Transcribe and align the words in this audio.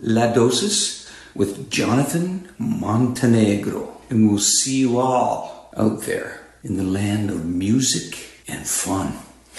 La 0.00 0.32
Dosis 0.32 1.10
with 1.34 1.70
Jonathan 1.70 2.48
Montenegro. 2.58 4.00
And 4.10 4.28
we'll 4.28 4.38
see 4.38 4.78
you 4.80 4.98
all 4.98 5.70
out 5.76 6.02
there 6.02 6.46
in 6.62 6.76
the 6.76 6.84
land 6.84 7.30
of 7.30 7.44
music 7.44 8.42
and 8.48 8.66
fun. 8.66 9.18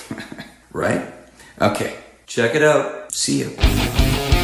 right? 0.72 1.13
Okay, 1.62 1.96
check 2.26 2.55
it 2.55 2.63
out. 2.63 3.13
See 3.13 3.40
you. 3.40 4.37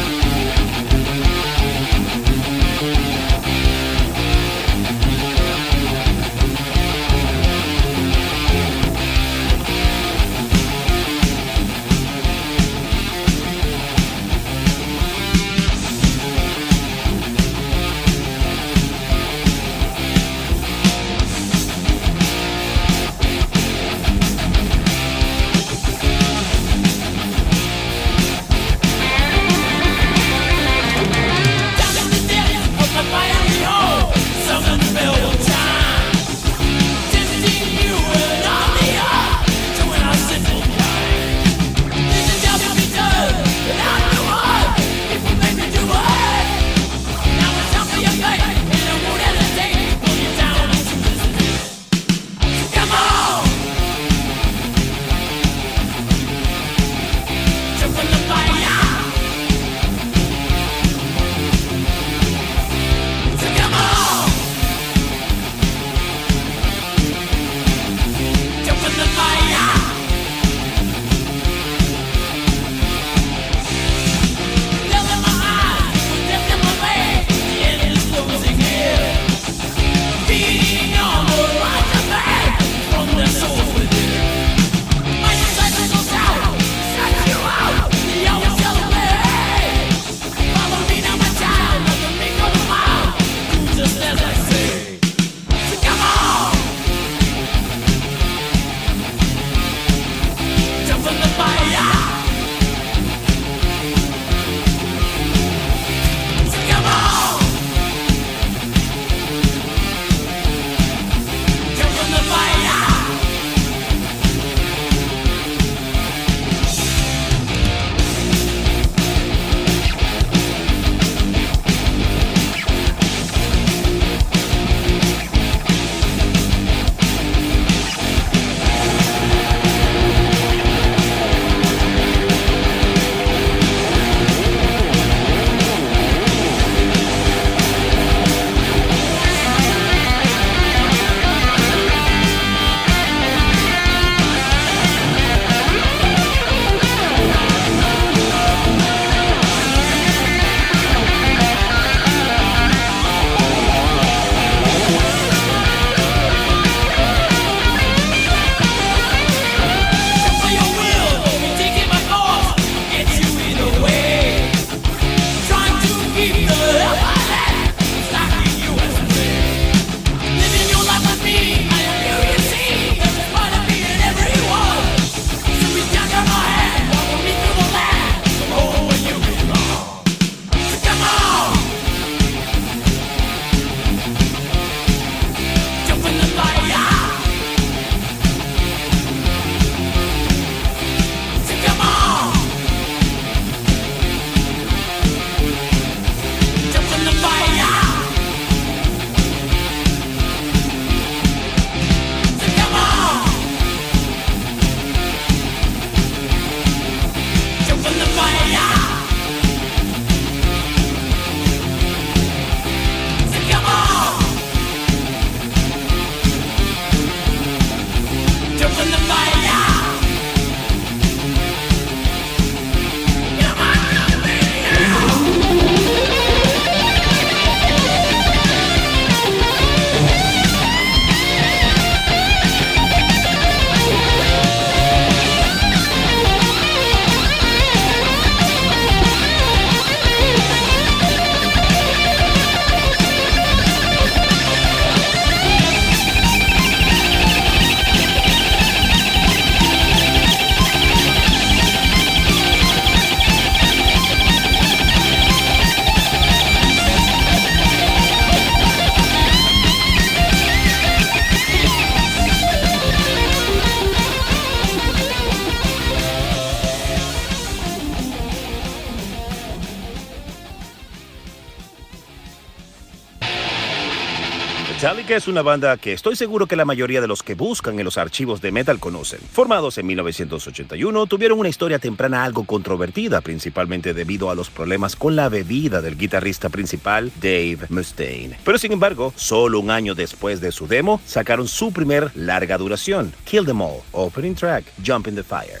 Metallica 275.04 275.18
es 275.18 275.28
una 275.28 275.42
banda 275.42 275.76
que 275.76 275.92
estoy 275.92 276.16
seguro 276.16 276.46
que 276.46 276.56
la 276.56 276.64
mayoría 276.64 277.02
de 277.02 277.06
los 277.06 277.22
que 277.22 277.34
buscan 277.34 277.78
en 277.78 277.84
los 277.84 277.98
archivos 277.98 278.40
de 278.40 278.50
metal 278.52 278.78
conocen. 278.80 279.20
Formados 279.20 279.76
en 279.76 279.86
1981, 279.86 281.04
tuvieron 281.04 281.38
una 281.38 281.50
historia 281.50 281.78
temprana 281.78 282.24
algo 282.24 282.44
controvertida, 282.44 283.20
principalmente 283.20 283.92
debido 283.92 284.30
a 284.30 284.34
los 284.34 284.48
problemas 284.48 284.96
con 284.96 285.14
la 285.14 285.28
bebida 285.28 285.82
del 285.82 285.98
guitarrista 285.98 286.48
principal, 286.48 287.12
Dave 287.20 287.58
Mustaine. 287.68 288.38
Pero 288.46 288.56
sin 288.56 288.72
embargo, 288.72 289.12
solo 289.14 289.60
un 289.60 289.70
año 289.70 289.94
después 289.94 290.40
de 290.40 290.52
su 290.52 290.66
demo, 290.66 290.98
sacaron 291.04 291.48
su 291.48 291.70
primer 291.70 292.10
larga 292.14 292.56
duración, 292.56 293.12
Kill 293.24 293.44
Them 293.44 293.60
All, 293.60 293.82
opening 293.92 294.34
track, 294.34 294.64
Jump 294.82 295.08
in 295.08 295.16
the 295.16 295.22
Fire. 295.22 295.60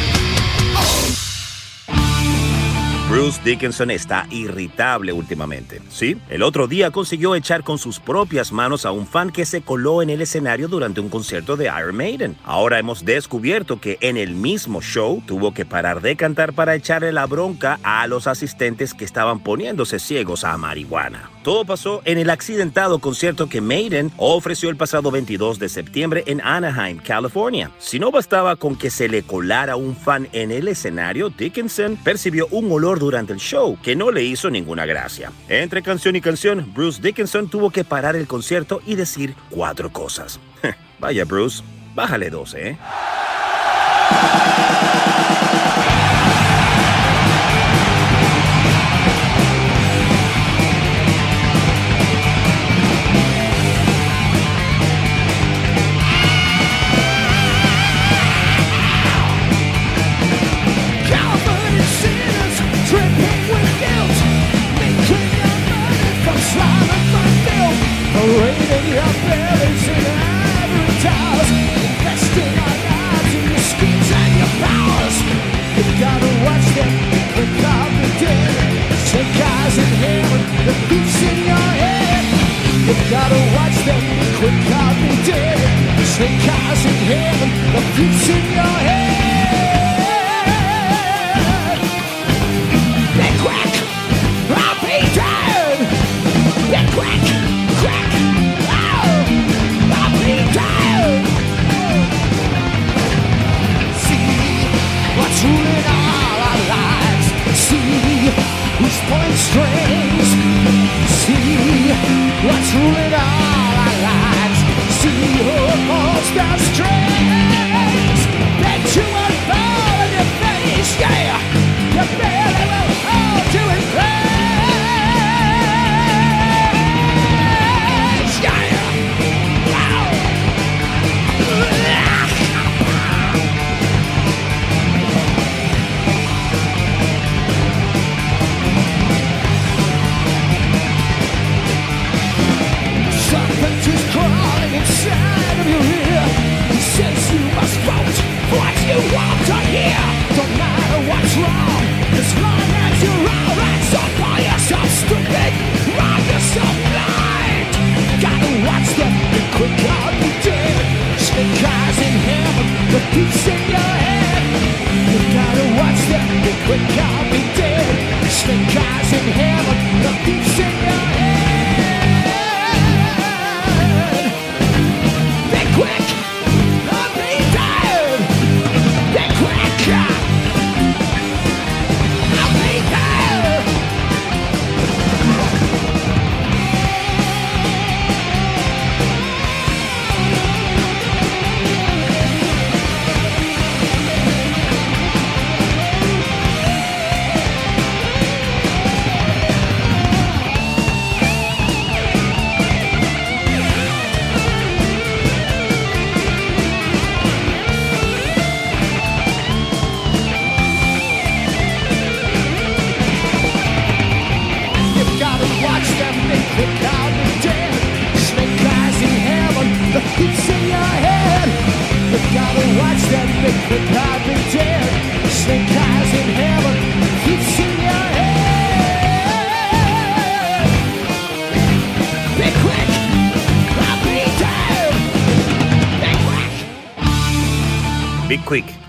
Bruce 3.11 3.41
Dickinson 3.43 3.91
está 3.91 4.25
irritable 4.29 5.11
últimamente. 5.11 5.81
Sí, 5.89 6.15
el 6.29 6.41
otro 6.41 6.65
día 6.67 6.91
consiguió 6.91 7.35
echar 7.35 7.61
con 7.61 7.77
sus 7.77 7.99
propias 7.99 8.53
manos 8.53 8.85
a 8.85 8.93
un 8.93 9.05
fan 9.05 9.31
que 9.31 9.43
se 9.45 9.61
coló 9.63 10.01
en 10.01 10.09
el 10.09 10.21
escenario 10.21 10.69
durante 10.69 11.01
un 11.01 11.09
concierto 11.09 11.57
de 11.57 11.65
Iron 11.65 11.97
Maiden. 11.97 12.37
Ahora 12.45 12.79
hemos 12.79 13.03
descubierto 13.03 13.81
que 13.81 13.97
en 13.99 14.15
el 14.15 14.33
mismo 14.33 14.81
show 14.81 15.21
tuvo 15.25 15.53
que 15.53 15.65
parar 15.65 15.99
de 15.99 16.15
cantar 16.15 16.53
para 16.53 16.73
echarle 16.73 17.11
la 17.11 17.25
bronca 17.25 17.81
a 17.83 18.07
los 18.07 18.27
asistentes 18.27 18.93
que 18.93 19.03
estaban 19.03 19.41
poniéndose 19.41 19.99
ciegos 19.99 20.45
a 20.45 20.55
marihuana. 20.55 21.31
Todo 21.43 21.65
pasó 21.65 22.03
en 22.05 22.19
el 22.19 22.29
accidentado 22.29 22.99
concierto 22.99 23.49
que 23.49 23.61
Maiden 23.61 24.11
ofreció 24.17 24.69
el 24.69 24.75
pasado 24.75 25.09
22 25.09 25.57
de 25.57 25.69
septiembre 25.69 26.23
en 26.27 26.39
Anaheim, 26.39 26.99
California. 26.99 27.71
Si 27.79 27.97
no 27.97 28.11
bastaba 28.11 28.55
con 28.57 28.75
que 28.75 28.91
se 28.91 29.09
le 29.09 29.23
colara 29.23 29.75
un 29.75 29.95
fan 29.95 30.27
en 30.33 30.51
el 30.51 30.67
escenario, 30.67 31.31
Dickinson 31.31 31.97
percibió 31.97 32.47
un 32.51 32.71
olor 32.71 32.99
durante 32.99 33.33
el 33.33 33.39
show 33.39 33.75
que 33.81 33.95
no 33.95 34.11
le 34.11 34.23
hizo 34.23 34.51
ninguna 34.51 34.85
gracia. 34.85 35.31
Entre 35.49 35.81
canción 35.81 36.15
y 36.15 36.21
canción, 36.21 36.71
Bruce 36.75 37.01
Dickinson 37.01 37.49
tuvo 37.49 37.71
que 37.71 37.83
parar 37.83 38.15
el 38.15 38.27
concierto 38.27 38.79
y 38.85 38.93
decir 38.93 39.33
cuatro 39.49 39.91
cosas. 39.91 40.39
Vaya 40.99 41.25
Bruce, 41.25 41.63
bájale 41.95 42.29
dos, 42.29 42.53
¿eh? 42.53 42.77
Gotta 83.31 83.55
watch 83.55 83.77
them 83.85 84.03
quick 84.39 84.75
off 84.75 84.97
the 85.09 85.31
dead, 85.31 85.57
snake 86.05 86.49
eyes 86.49 86.85
in 86.85 86.97
heaven, 87.11 87.49
the 87.73 87.81
beats 87.95 88.29
in 88.29 88.53
your 88.53 88.77
head. 88.87 89.00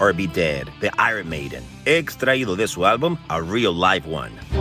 Or 0.02 0.12
Be 0.12 0.26
Dead 0.26 0.66
de 0.80 0.90
Iron 0.98 1.28
Maiden, 1.28 1.62
extraído 1.84 2.56
de 2.56 2.66
su 2.66 2.84
álbum 2.84 3.16
A 3.28 3.40
Real 3.40 3.72
Live 3.72 4.04
One. 4.12 4.51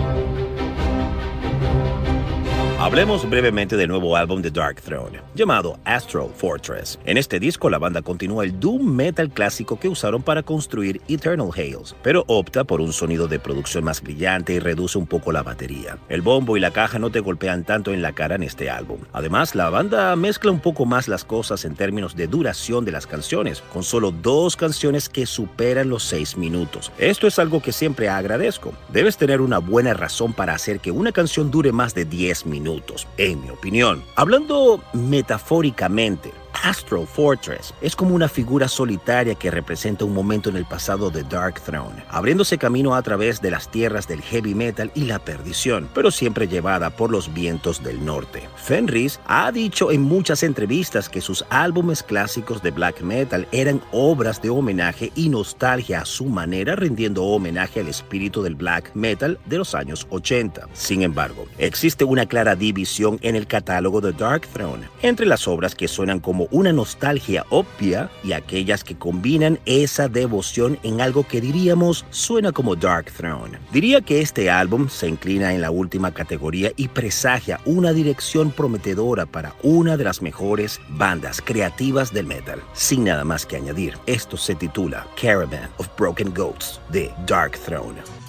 Hablemos 2.92 3.28
brevemente 3.30 3.78
del 3.78 3.88
nuevo 3.88 4.18
álbum 4.18 4.42
de 4.42 4.52
Dark 4.52 4.82
Throne, 4.82 5.22
llamado 5.34 5.80
Astral 5.86 6.28
Fortress. 6.36 7.00
En 7.06 7.16
este 7.16 7.40
disco 7.40 7.70
la 7.70 7.78
banda 7.78 8.02
continúa 8.02 8.44
el 8.44 8.60
doom 8.60 8.84
metal 8.84 9.30
clásico 9.30 9.80
que 9.80 9.88
usaron 9.88 10.22
para 10.22 10.44
construir 10.44 11.00
Eternal 11.08 11.52
Hails, 11.56 11.96
pero 12.04 12.26
opta 12.28 12.66
por 12.66 12.82
un 12.82 12.92
sonido 12.92 13.30
de 13.30 13.40
producción 13.40 13.86
más 13.86 14.02
brillante 14.02 14.52
y 14.52 14.60
reduce 14.60 14.98
un 14.98 15.08
poco 15.08 15.32
la 15.32 15.42
batería. 15.42 16.00
El 16.10 16.22
bombo 16.22 16.58
y 16.58 16.60
la 16.60 16.72
caja 16.72 17.00
no 17.00 17.10
te 17.10 17.22
golpean 17.22 17.64
tanto 17.64 17.94
en 17.94 18.02
la 18.02 18.12
cara 18.12 18.36
en 18.36 18.44
este 18.44 18.70
álbum. 18.70 19.00
Además, 19.14 19.56
la 19.56 19.70
banda 19.70 20.14
mezcla 20.18 20.52
un 20.52 20.60
poco 20.60 20.86
más 20.86 21.08
las 21.08 21.24
cosas 21.24 21.64
en 21.64 21.76
términos 21.76 22.18
de 22.18 22.28
duración 22.28 22.84
de 22.84 22.92
las 22.92 23.08
canciones, 23.08 23.64
con 23.72 23.84
solo 23.84 24.12
dos 24.12 24.58
canciones 24.58 25.08
que 25.08 25.26
superan 25.26 25.88
los 25.88 26.04
seis 26.04 26.36
minutos. 26.36 26.92
Esto 26.98 27.26
es 27.26 27.40
algo 27.40 27.62
que 27.62 27.72
siempre 27.72 28.10
agradezco. 28.10 28.74
Debes 28.90 29.16
tener 29.16 29.40
una 29.40 29.60
buena 29.60 29.94
razón 29.94 30.34
para 30.34 30.56
hacer 30.56 30.82
que 30.82 30.92
una 30.92 31.14
canción 31.14 31.52
dure 31.52 31.72
más 31.72 31.96
de 31.96 32.04
10 32.04 32.48
minutos 32.48 32.81
en 33.18 33.42
mi 33.42 33.50
opinión. 33.50 34.04
Hablando 34.16 34.82
metafóricamente, 34.94 36.32
Astral 36.64 37.08
Fortress 37.08 37.74
es 37.82 37.96
como 37.96 38.14
una 38.14 38.30
figura 38.30 38.68
solitaria 38.68 39.34
que 39.36 39.50
representa 39.50 40.06
un 40.06 40.14
momento 40.14 40.50
en 40.50 40.58
el 40.58 40.66
pasado 40.66 41.10
de 41.10 41.24
Dark 41.24 41.60
Throne, 41.62 42.04
abriéndose 42.10 42.58
camino 42.58 42.94
a 42.94 43.02
través 43.02 43.42
de 43.42 43.50
las 43.50 43.70
tierras 43.70 44.08
del 44.08 44.22
heavy 44.22 44.54
metal 44.54 44.92
y 44.94 45.06
la 45.06 45.18
perdición, 45.20 45.90
pero 45.94 46.12
siempre 46.12 46.48
llevada 46.48 46.92
por 46.92 47.10
los 47.10 47.34
vientos 47.34 47.84
del 47.84 48.06
norte. 48.06 48.48
Fenris 48.58 49.20
ha 49.26 49.52
dicho 49.52 49.92
en 49.92 50.04
muchas 50.04 50.44
entrevistas 50.44 51.10
que 51.10 51.22
sus 51.22 51.44
álbumes 51.50 52.04
clásicos 52.04 52.62
de 52.62 52.72
black 52.72 53.02
metal 53.02 53.48
eran 53.52 53.82
obras 53.92 54.42
de 54.42 54.52
homenaje 54.52 55.12
y 55.16 55.30
nostalgia 55.30 56.02
a 56.02 56.06
su 56.06 56.26
manera, 56.26 56.76
rindiendo 56.76 57.24
homenaje 57.24 57.80
al 57.80 57.88
espíritu 57.88 58.44
del 58.44 58.56
black 58.56 58.92
metal 58.94 59.40
de 59.48 59.58
los 59.58 59.74
años 59.74 60.06
80. 60.12 60.68
Sin 60.74 61.02
embargo, 61.02 61.46
existe 61.58 62.04
una 62.04 62.28
clara 62.28 62.56
división 62.56 63.18
en 63.22 63.36
el 63.36 63.48
catálogo 63.48 64.00
de 64.00 64.14
Dark 64.14 64.48
Throne 64.54 64.88
entre 65.02 65.26
las 65.26 65.48
obras 65.48 65.74
que 65.74 65.88
suenan 65.88 66.20
como 66.20 66.48
una 66.52 66.72
nostalgia 66.72 67.46
obvia 67.50 68.10
y 68.24 68.34
aquellas 68.34 68.84
que 68.84 68.98
combinan 68.98 69.60
esa 69.66 70.08
devoción 70.08 70.78
en 70.84 71.02
algo 71.02 71.28
que 71.28 71.42
diríamos 71.42 72.06
suena 72.10 72.52
como 72.52 72.76
Dark 72.76 73.12
Throne. 73.12 73.58
Diría 73.72 74.02
que 74.02 74.22
este 74.22 74.50
álbum 74.50 74.90
se 74.90 75.08
inclina 75.08 75.54
en 75.54 75.62
la 75.62 75.72
última 75.72 76.14
categoría 76.14 76.72
y 76.76 76.88
presagia 76.88 77.60
una 77.66 77.94
dirección 77.94 78.52
prometedora 78.52 79.26
para 79.26 79.56
una 79.64 79.98
de 79.98 80.04
las 80.04 80.22
mejores 80.22 80.80
bandas 80.90 81.42
creativas 81.42 82.14
del 82.14 82.28
metal. 82.28 82.62
Sin 82.74 83.04
nada 83.04 83.24
más 83.24 83.46
que 83.46 83.58
añadir, 83.58 83.98
esto 84.06 84.38
se 84.38 84.56
titula 84.56 85.08
Caravan 85.20 85.70
of 85.78 85.88
Broken 85.98 86.34
Goats 86.34 86.80
de 86.90 87.12
Dark 87.26 87.58
Throne. 87.66 88.21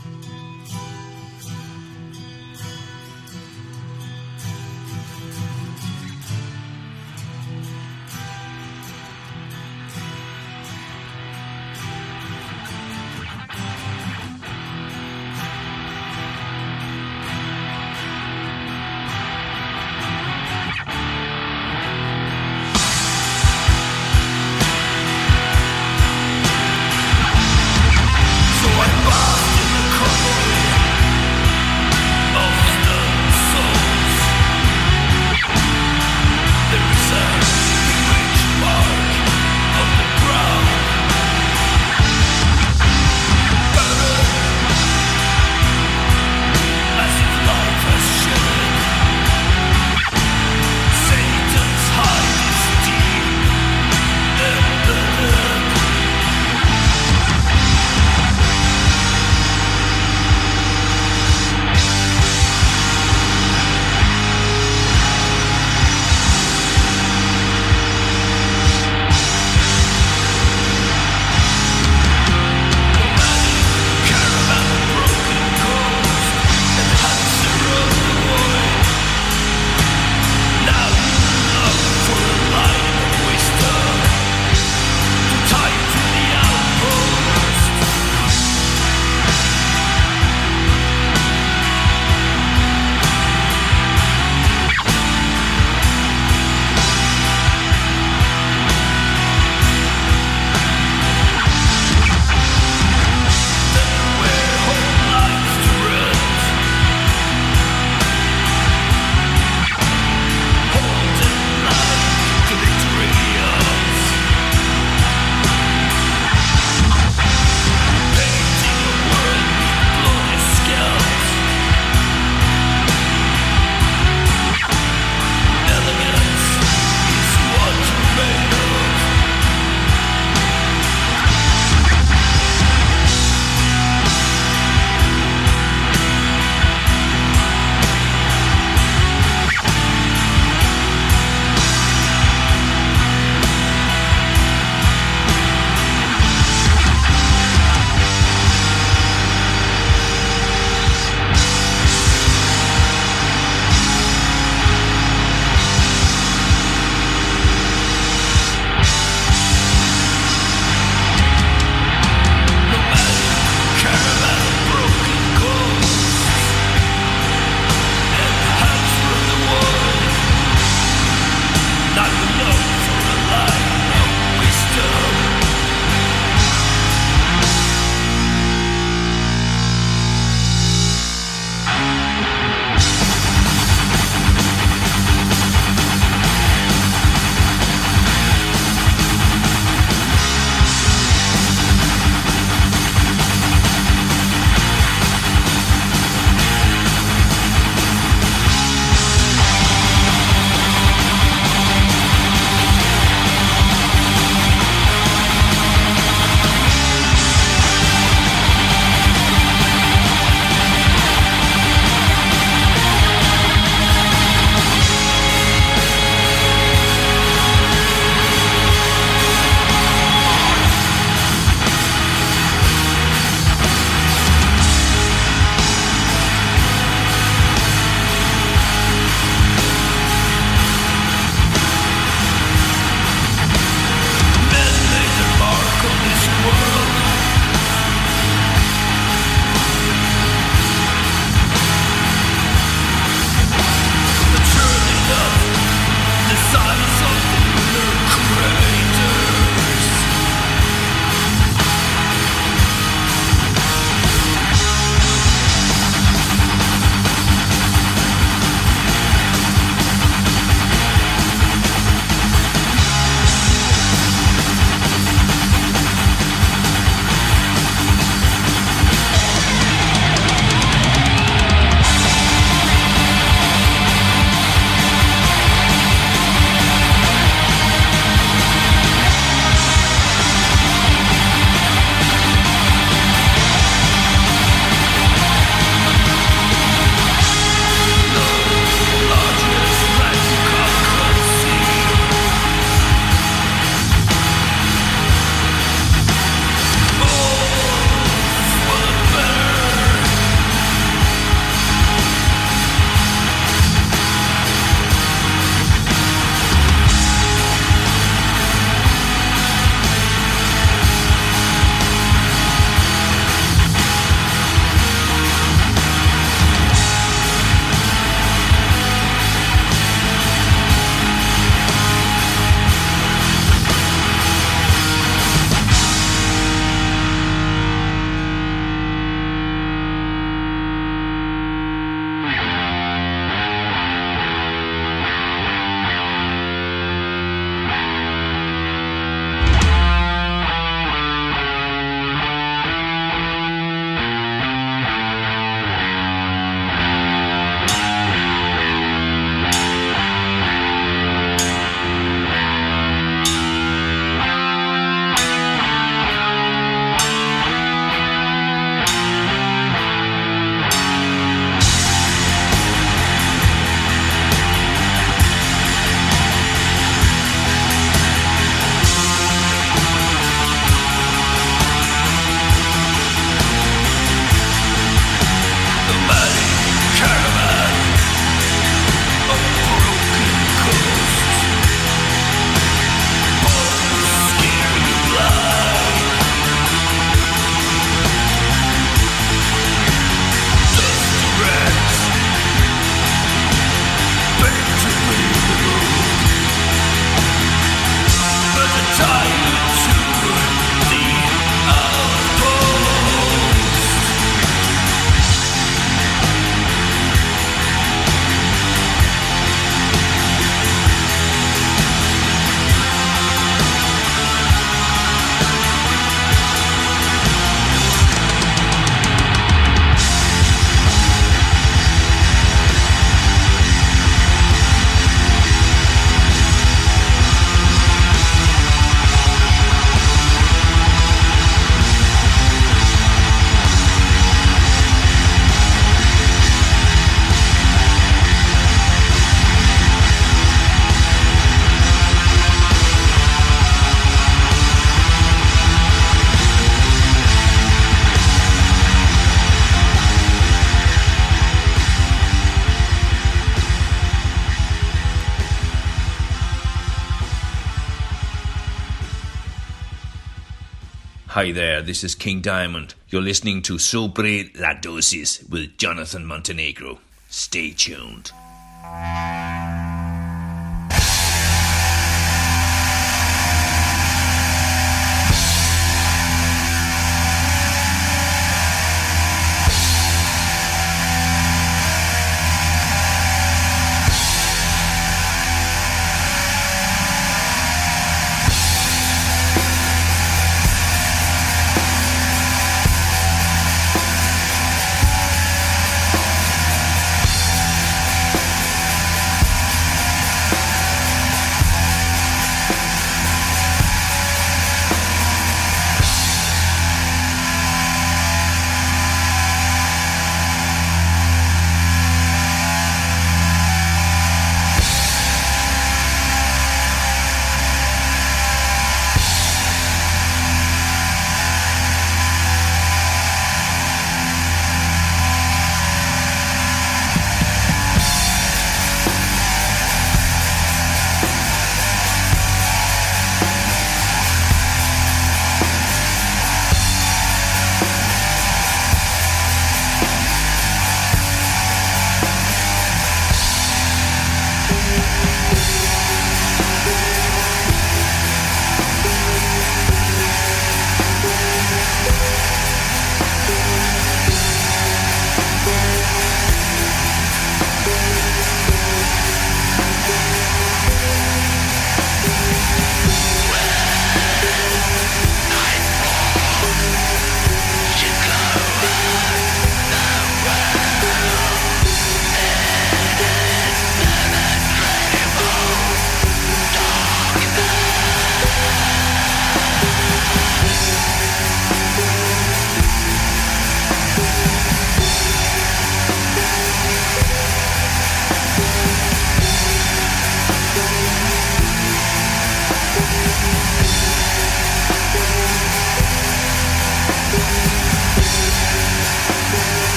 Hi 461.43 461.51
there, 461.51 461.83
this 461.83 462.05
is 462.05 462.15
King 462.15 462.41
Diamond. 462.41 462.95
You're 463.09 463.21
listening 463.21 463.63
to 463.63 463.77
Sobre 463.77 464.49
la 464.55 464.75
Dosis 464.75 465.51
with 465.51 465.77
Jonathan 465.77 466.25
Montenegro. 466.25 467.01
Stay 467.31 467.73
tuned. 467.73 468.31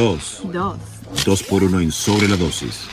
Dos. 0.00 0.40
Dos. 0.44 0.78
Dos 1.26 1.42
por 1.42 1.62
uno 1.62 1.78
en 1.78 1.92
sobre 1.92 2.26
la 2.26 2.38
dosis. 2.38 2.88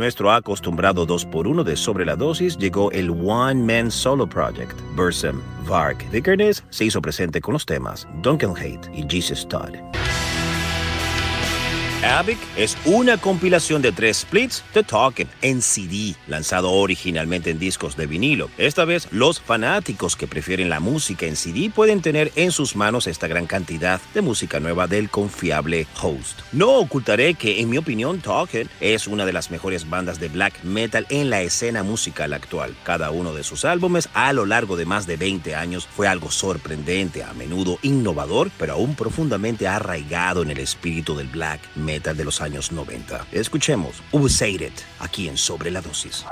Nuestro 0.00 0.32
acostumbrado 0.32 1.06
2x1 1.06 1.62
de 1.62 1.76
Sobre 1.76 2.04
la 2.04 2.16
Dosis 2.16 2.56
llegó 2.56 2.90
el 2.90 3.10
One 3.10 3.62
Man 3.62 3.90
Solo 3.90 4.26
Project. 4.26 4.80
Bursam 4.96 5.40
Vark 5.66 6.10
Vikernes 6.10 6.64
se 6.70 6.86
hizo 6.86 7.00
presente 7.00 7.40
con 7.40 7.52
los 7.52 7.64
temas 7.66 8.08
Duncan 8.22 8.56
Hate 8.56 8.90
y 8.92 9.06
Jesus 9.08 9.46
Todd. 9.46 9.76
Avic 12.02 12.38
es 12.56 12.78
una 12.86 13.18
compilación 13.18 13.82
de 13.82 13.92
tres 13.92 14.18
splits 14.18 14.64
de 14.72 14.82
Talkin' 14.82 15.28
en 15.42 15.60
CD, 15.60 16.14
lanzado 16.28 16.72
originalmente 16.72 17.50
en 17.50 17.58
discos 17.58 17.94
de 17.94 18.06
vinilo. 18.06 18.48
Esta 18.56 18.86
vez, 18.86 19.06
los 19.10 19.38
fanáticos 19.38 20.16
que 20.16 20.26
prefieren 20.26 20.70
la 20.70 20.80
música 20.80 21.26
en 21.26 21.36
CD 21.36 21.68
pueden 21.68 22.00
tener 22.00 22.32
en 22.36 22.52
sus 22.52 22.74
manos 22.74 23.06
esta 23.06 23.28
gran 23.28 23.46
cantidad 23.46 24.00
de 24.14 24.22
música 24.22 24.60
nueva 24.60 24.86
del 24.86 25.10
confiable 25.10 25.86
host. 26.00 26.40
No 26.52 26.70
ocultaré 26.78 27.34
que, 27.34 27.60
en 27.60 27.68
mi 27.68 27.76
opinión, 27.76 28.22
Talkin' 28.22 28.70
es 28.80 29.06
una 29.06 29.26
de 29.26 29.34
las 29.34 29.50
mejores 29.50 29.88
bandas 29.88 30.18
de 30.18 30.28
black 30.28 30.64
metal 30.64 31.06
en 31.10 31.28
la 31.28 31.42
escena 31.42 31.82
musical 31.82 32.32
actual. 32.32 32.74
Cada 32.82 33.10
uno 33.10 33.34
de 33.34 33.44
sus 33.44 33.66
álbumes, 33.66 34.08
a 34.14 34.32
lo 34.32 34.46
largo 34.46 34.78
de 34.78 34.86
más 34.86 35.06
de 35.06 35.18
20 35.18 35.54
años, 35.54 35.86
fue 35.86 36.08
algo 36.08 36.30
sorprendente, 36.30 37.24
a 37.24 37.34
menudo 37.34 37.78
innovador, 37.82 38.50
pero 38.58 38.72
aún 38.72 38.94
profundamente 38.94 39.68
arraigado 39.68 40.42
en 40.42 40.50
el 40.50 40.58
espíritu 40.60 41.14
del 41.14 41.28
black 41.28 41.60
metal 41.76 41.89
de 41.98 42.24
los 42.24 42.40
años 42.40 42.70
90. 42.70 43.26
Escuchemos 43.32 44.02
It 44.62 44.72
aquí 45.00 45.28
en 45.28 45.36
Sobre 45.36 45.70
la 45.72 45.80
Dosis. 45.80 46.24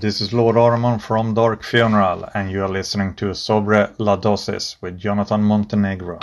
This 0.00 0.22
is 0.22 0.32
Lord 0.32 0.56
Ormond 0.56 1.02
from 1.02 1.34
Dark 1.34 1.62
Funeral, 1.62 2.26
and 2.32 2.50
you 2.50 2.62
are 2.62 2.68
listening 2.68 3.12
to 3.16 3.34
Sobre 3.34 3.92
La 3.98 4.16
Dosis 4.16 4.76
with 4.80 4.98
Jonathan 4.98 5.42
Montenegro. 5.42 6.18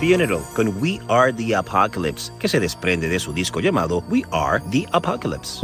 Funeral 0.00 0.40
con 0.54 0.80
We 0.80 0.98
Are 1.08 1.30
the 1.30 1.54
Apocalypse, 1.54 2.32
que 2.38 2.48
se 2.48 2.58
desprende 2.58 3.06
de 3.06 3.20
su 3.20 3.34
disco 3.34 3.60
llamado 3.60 4.02
We 4.08 4.22
Are 4.30 4.62
the 4.70 4.86
Apocalypse. 4.92 5.60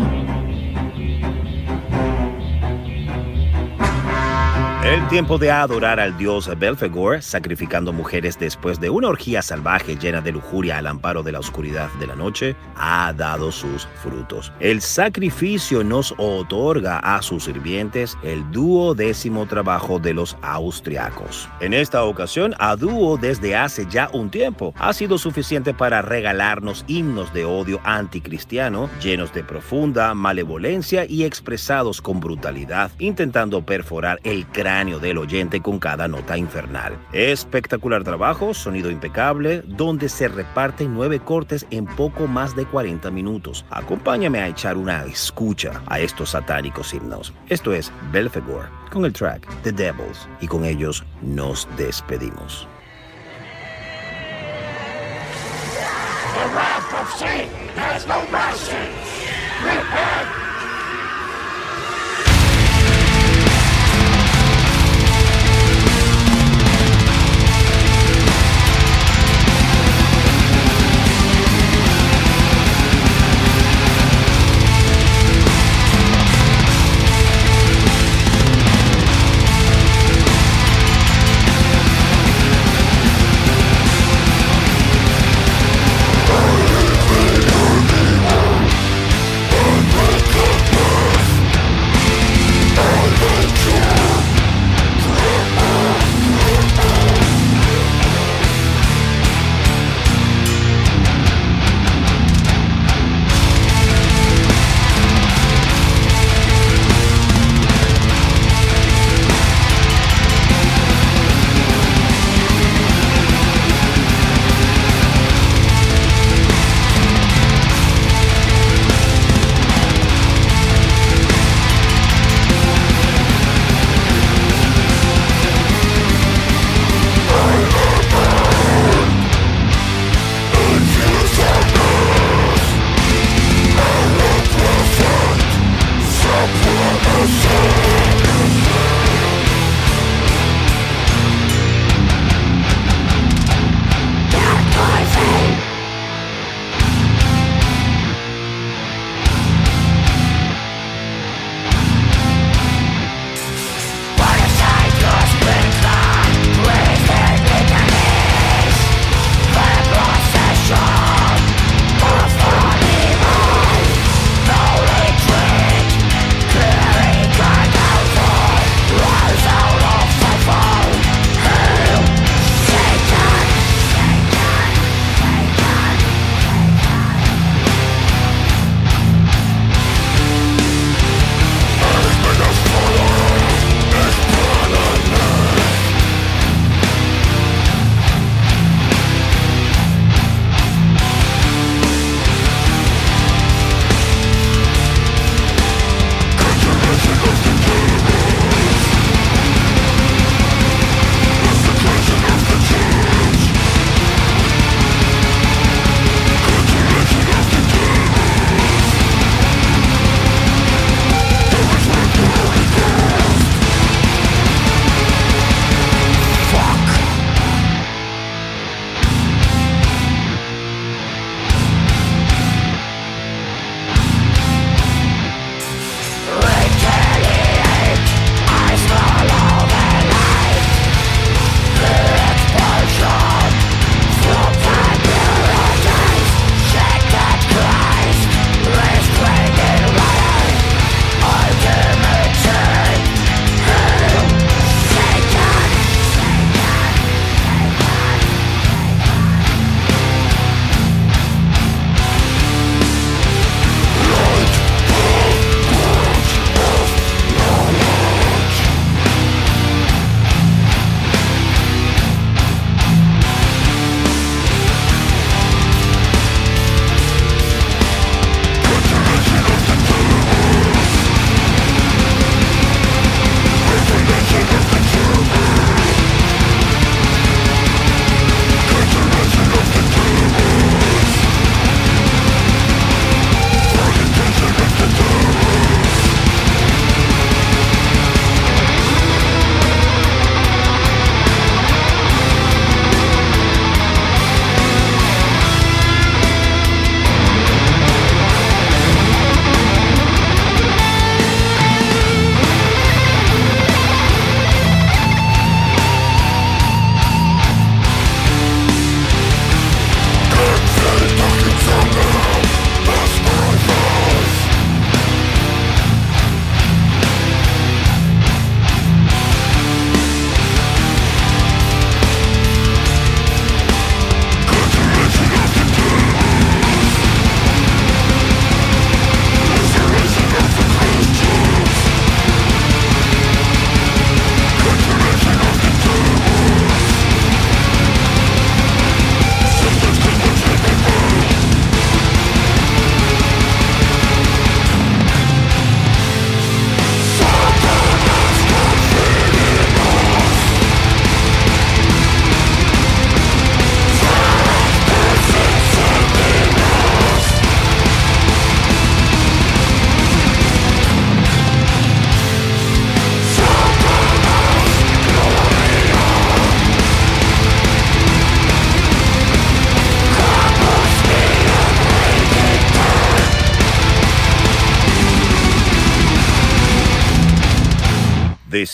El 4.87 5.09
tiempo 5.09 5.37
de 5.37 5.51
adorar 5.51 5.99
al 5.99 6.17
dios 6.17 6.49
Belfegor, 6.61 7.21
sacrificando 7.21 7.93
mujeres 7.93 8.39
después 8.39 8.79
de 8.79 8.89
una 8.89 9.09
orgía 9.09 9.43
salvaje 9.43 9.97
llena 9.97 10.21
de 10.21 10.31
lujuria 10.31 10.79
al 10.79 10.87
amparo 10.87 11.25
de 11.25 11.33
la 11.33 11.41
oscuridad 11.41 11.91
de 11.99 12.07
la 12.07 12.15
noche, 12.15 12.55
ha 12.77 13.13
dado 13.13 13.51
sus 13.51 13.89
frutos. 14.01 14.53
El 14.61 14.81
sacrificio 14.81 15.83
nos 15.83 16.15
otorga 16.19 17.01
a 17.01 17.21
sus 17.21 17.45
sirvientes 17.45 18.17
el 18.23 18.49
duodécimo 18.53 19.47
trabajo 19.47 19.99
de 19.99 20.15
los 20.15 20.37
austriacos. 20.41 21.49
En 21.59 21.75
esta 21.75 22.05
ocasión, 22.05 22.55
a 22.61 22.77
dúo 22.77 23.17
desde 23.17 23.57
hace 23.57 23.89
ya 23.91 24.09
un 24.13 24.31
tiempo 24.31 24.73
ha 24.79 24.93
sido 24.93 25.19
suficiente 25.19 25.75
para 25.75 26.01
regalarnos 26.01 26.85
himnos 26.87 27.35
de 27.35 27.45
odio 27.45 27.81
anticristiano, 27.83 28.89
llenos 29.03 29.33
de 29.33 29.43
profunda 29.43 30.15
malevolencia 30.15 31.07
y 31.07 31.25
expresados 31.25 32.01
con 32.01 32.21
brutalidad, 32.21 32.93
intentando 33.01 33.67
perforar 33.67 34.21
el 34.23 34.47
cráneo 34.47 34.76
del 34.77 35.17
oyente 35.17 35.63
con 35.63 35.79
cada 35.79 36.07
nota 36.07 36.37
infernal. 36.37 36.99
Espectacular 37.13 38.05
trabajo, 38.05 38.53
sonido 38.53 38.91
impecable, 38.91 39.63
donde 39.65 40.11
se 40.11 40.29
reparten 40.29 40.93
nueve 40.93 41.19
cortes 41.19 41.67
en 41.71 41.87
poco 41.87 42.27
más 42.27 42.55
de 42.55 42.67
40 42.67 43.11
minutos. 43.11 43.65
Acompáñame 43.71 44.39
a 44.39 44.49
echar 44.49 44.77
una 44.77 45.07
escucha 45.07 45.81
a 45.87 45.99
estos 45.99 46.31
satánicos 46.31 46.93
himnos. 46.93 47.33
Esto 47.49 47.73
es 47.73 47.91
Belfegor 48.13 48.69
con 48.93 49.07
el 49.07 49.15
track 49.15 49.49
The 49.63 49.73
Devils 49.73 50.29
y 50.43 50.47
con 50.47 50.67
ellos 50.67 51.03
nos 51.23 51.67
despedimos. 51.79 52.69
The 56.35 56.49
wrath 56.53 56.93
of 56.93 57.23
has 57.77 58.07
no 58.07 58.23
mercy. 58.31 59.17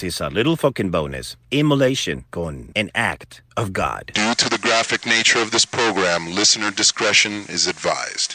Is 0.03 0.21
a 0.21 0.29
little 0.29 0.57
fucking 0.57 0.91
bonus. 0.91 1.37
Immolation 1.53 2.25
con 2.33 2.73
An 2.75 2.91
Act 2.93 3.43
of 3.57 3.73
God. 3.73 4.11
Due 4.15 4.35
to 4.35 4.49
the 4.49 4.59
graphic 4.59 5.07
nature 5.07 5.39
of 5.39 5.53
this 5.53 5.65
program, 5.65 6.35
listener 6.35 6.73
discretion 6.73 7.45
is 7.49 7.69
advised. 7.69 8.35